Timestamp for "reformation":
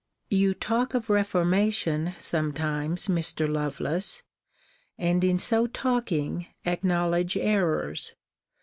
1.11-2.15